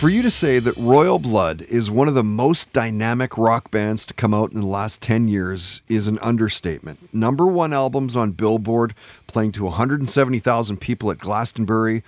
[0.00, 4.06] For you to say that Royal Blood is one of the most dynamic rock bands
[4.06, 7.12] to come out in the last 10 years is an understatement.
[7.12, 8.94] Number one albums on Billboard,
[9.26, 12.02] playing to 170,000 people at Glastonbury,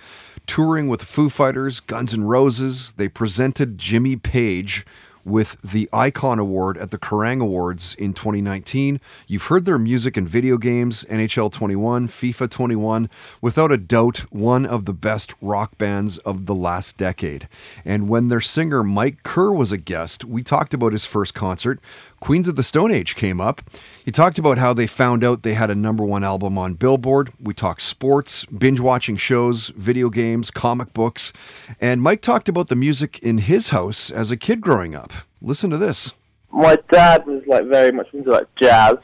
[0.47, 2.93] touring with Foo Fighters, Guns N' Roses.
[2.93, 4.87] They presented Jimmy Page
[5.25, 8.99] with the Icon Award at the Kerrang Awards in 2019.
[9.27, 13.09] You've heard their music in video games, NHL 21, FIFA 21,
[13.41, 17.47] without a doubt, one of the best rock bands of the last decade.
[17.85, 21.79] And when their singer Mike Kerr was a guest, we talked about his first concert.
[22.19, 23.61] Queens of the Stone Age came up.
[24.03, 27.31] He talked about how they found out they had a number one album on Billboard.
[27.39, 31.31] We talked sports, binge watching shows, video games, comic books.
[31.79, 35.12] And Mike talked about the music in his house as a kid growing up.
[35.41, 36.13] Listen to this.
[36.51, 38.95] My dad was like very much into like jazz,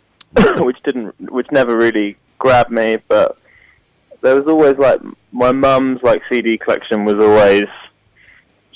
[0.58, 2.98] which didn't, which never really grabbed me.
[3.08, 3.36] But
[4.20, 5.00] there was always like
[5.32, 7.64] my mum's like CD collection was always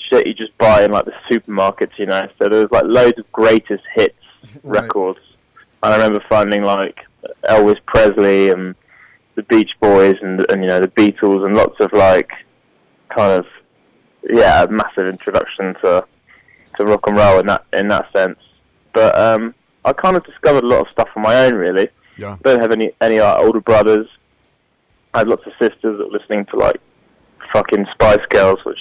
[0.09, 2.27] shit you just buy in like the supermarkets, you know.
[2.39, 4.15] So there was like loads of greatest hits
[4.63, 4.81] Right.
[4.83, 5.19] records,
[5.83, 6.99] and I remember finding like
[7.49, 8.75] Elvis Presley and
[9.35, 12.31] the Beach Boys and and you know the Beatles and lots of like
[13.09, 13.45] kind of
[14.29, 16.05] yeah massive introduction to
[16.77, 18.39] to rock and roll in that in that sense.
[18.93, 21.89] But um, I kind of discovered a lot of stuff on my own really.
[22.17, 22.37] Yeah.
[22.43, 24.07] don't have any any uh, older brothers.
[25.13, 26.79] I had lots of sisters that were listening to like
[27.53, 28.79] fucking Spice Girls, which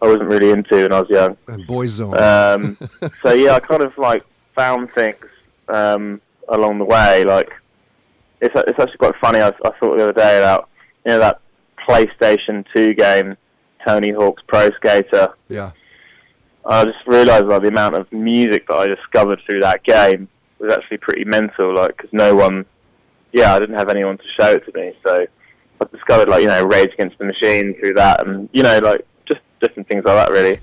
[0.00, 1.36] I wasn't really into when I was young.
[1.48, 2.20] And Boyzone.
[2.20, 2.78] Um,
[3.22, 5.24] so yeah, I kind of like found things
[5.68, 7.24] um, along the way.
[7.24, 7.50] Like
[8.40, 9.40] it's it's actually quite funny.
[9.40, 10.68] I, I thought the other day about
[11.04, 11.40] you know that
[11.88, 13.36] PlayStation Two game,
[13.86, 15.34] Tony Hawk's Pro Skater.
[15.48, 15.72] yeah.
[16.68, 20.70] I just realised like the amount of music that I discovered through that game was
[20.72, 21.74] actually pretty mental.
[21.74, 22.66] Like, because no one,
[23.32, 25.26] yeah, I didn't have anyone to show it to me, so
[25.80, 29.06] I discovered like you know Rage Against the Machine through that, and you know like
[29.26, 30.58] just different things like that really.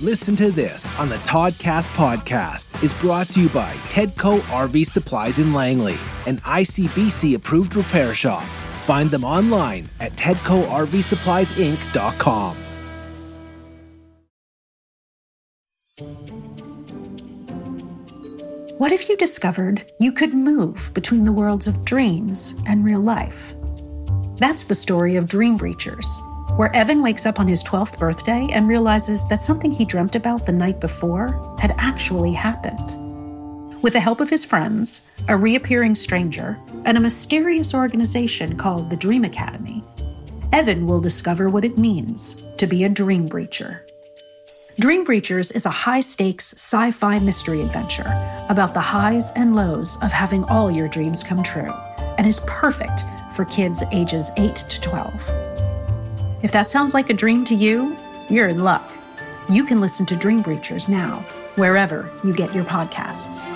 [0.00, 5.38] Listen to this on the Toddcast podcast is brought to you by Tedco RV Supplies
[5.38, 5.94] in Langley,
[6.26, 8.42] an ICBC approved repair shop.
[8.42, 12.56] Find them online at TedcoRVSuppliesInc.com.
[18.78, 23.54] What if you discovered you could move between the worlds of dreams and real life?
[24.38, 26.04] That's the story of Dream Breachers,
[26.56, 30.46] where Evan wakes up on his 12th birthday and realizes that something he dreamt about
[30.46, 33.82] the night before had actually happened.
[33.82, 38.96] With the help of his friends, a reappearing stranger, and a mysterious organization called the
[38.96, 39.84] Dream Academy,
[40.52, 43.80] Evan will discover what it means to be a Dream Breacher.
[44.80, 48.08] Dream Breachers is a high stakes sci fi mystery adventure
[48.48, 51.70] about the highs and lows of having all your dreams come true
[52.16, 53.02] and is perfect
[53.36, 55.14] for kids ages 8 to 12.
[56.42, 57.96] If that sounds like a dream to you,
[58.30, 58.90] you're in luck.
[59.50, 61.18] You can listen to Dream Breachers now,
[61.56, 63.50] wherever you get your podcasts.